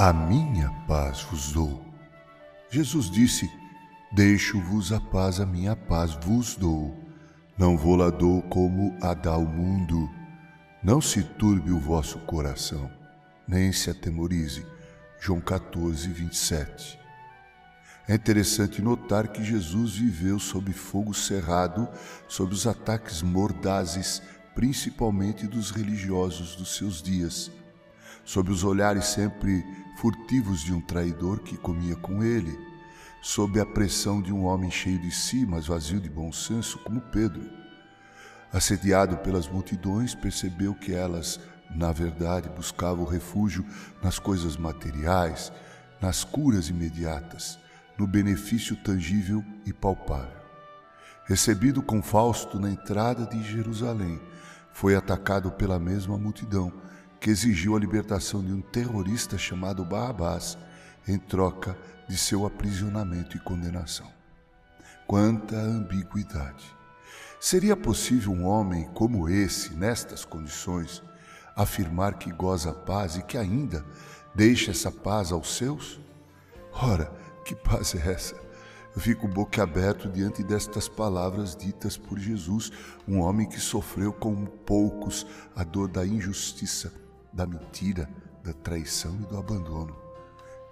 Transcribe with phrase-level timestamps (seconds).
[0.00, 1.84] A minha paz vos dou.
[2.70, 3.50] Jesus disse:
[4.12, 6.96] Deixo-vos a paz, a minha paz vos dou.
[7.58, 10.08] Não vou lá dou como a dá o mundo.
[10.84, 12.88] Não se turbe o vosso coração,
[13.44, 14.64] nem se atemorize.
[15.18, 16.96] João 14, 27.
[18.06, 21.88] É interessante notar que Jesus viveu sob fogo cerrado,
[22.28, 24.22] sob os ataques mordazes,
[24.54, 27.50] principalmente dos religiosos dos seus dias,
[28.28, 29.64] sob os olhares sempre
[29.96, 32.60] furtivos de um traidor que comia com ele,
[33.22, 37.00] sob a pressão de um homem cheio de si, mas vazio de bom senso, como
[37.00, 37.48] Pedro.
[38.52, 41.40] Assediado pelas multidões, percebeu que elas,
[41.74, 43.64] na verdade, buscavam refúgio
[44.02, 45.50] nas coisas materiais,
[45.98, 47.58] nas curas imediatas
[47.96, 50.36] no benefício tangível e palpável.
[51.24, 54.20] Recebido com Fausto na entrada de Jerusalém,
[54.70, 56.70] foi atacado pela mesma multidão
[57.20, 60.56] que exigiu a libertação de um terrorista chamado Barrabás
[61.06, 61.76] em troca
[62.08, 64.06] de seu aprisionamento e condenação.
[65.06, 66.76] Quanta ambiguidade!
[67.40, 71.02] Seria possível um homem como esse, nestas condições,
[71.54, 73.84] afirmar que goza paz e que ainda
[74.34, 76.00] deixa essa paz aos seus?
[76.72, 77.12] Ora,
[77.44, 78.34] que paz é essa?
[78.94, 82.72] Eu fico boquiaberto diante destas palavras ditas por Jesus,
[83.06, 85.24] um homem que sofreu com poucos
[85.54, 86.92] a dor da injustiça,
[87.38, 88.10] da mentira,
[88.42, 89.96] da traição e do abandono.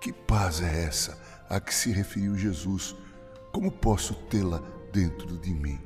[0.01, 1.17] Que paz é essa
[1.49, 2.97] a que se referiu Jesus?
[3.53, 4.61] Como posso tê-la
[4.93, 5.81] dentro de mim?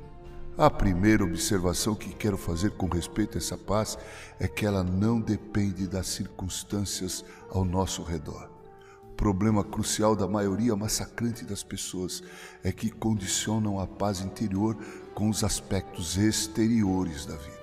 [0.56, 3.98] A primeira observação que quero fazer com respeito a essa paz
[4.38, 8.50] é que ela não depende das circunstâncias ao nosso redor
[9.20, 12.22] problema crucial da maioria massacrante das pessoas
[12.64, 14.74] é que condicionam a paz interior
[15.14, 17.59] com os aspectos exteriores da vida.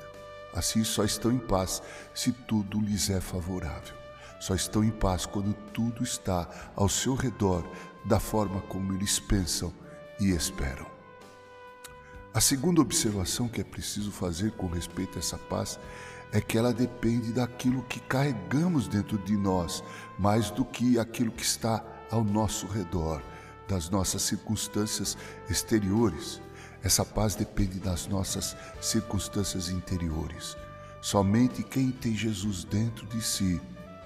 [0.57, 1.83] Assim, só estão em paz
[2.15, 3.95] se tudo lhes é favorável.
[4.39, 7.63] Só estão em paz quando tudo está ao seu redor
[8.03, 9.71] da forma como eles pensam
[10.19, 10.87] e esperam.
[12.33, 15.79] A segunda observação que é preciso fazer com respeito a essa paz
[16.31, 19.83] é que ela depende daquilo que carregamos dentro de nós,
[20.17, 23.21] mais do que aquilo que está ao nosso redor,
[23.67, 25.15] das nossas circunstâncias
[25.47, 26.41] exteriores.
[26.87, 30.55] Essa paz depende das nossas circunstâncias interiores.
[31.01, 33.59] Somente quem tem Jesus dentro de si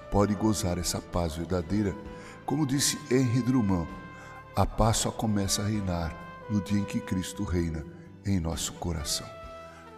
[0.10, 1.96] pode gozar essa paz verdadeira.
[2.44, 3.88] Como disse Henry Drummond,
[4.56, 6.12] a paz só começa a reinar
[6.50, 7.86] no dia em que Cristo reina
[8.26, 9.30] em nosso coração.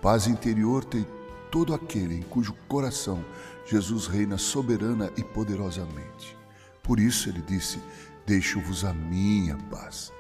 [0.02, 1.08] Paz interior tem
[1.50, 3.24] todo aquele em cujo coração
[3.66, 6.38] Jesus reina soberana e poderosamente.
[6.84, 7.80] Por isso ele disse:
[8.26, 10.12] Deixo-vos a minha paz.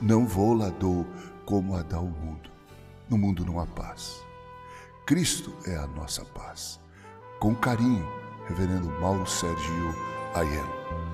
[0.00, 1.04] Não vou lá dou
[1.44, 2.50] como a dá o mundo.
[3.08, 4.22] No mundo não há paz.
[5.06, 6.80] Cristo é a nossa paz.
[7.38, 8.06] Com carinho,
[8.46, 9.94] Reverendo Mauro Sérgio
[10.34, 11.11] Aiello.